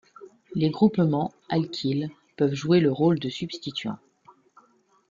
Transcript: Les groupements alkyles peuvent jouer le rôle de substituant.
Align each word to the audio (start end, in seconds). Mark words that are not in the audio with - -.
Les 0.55 0.71
groupements 0.71 1.31
alkyles 1.47 2.09
peuvent 2.35 2.55
jouer 2.55 2.79
le 2.79 2.91
rôle 2.91 3.19
de 3.19 3.29
substituant. 3.29 3.99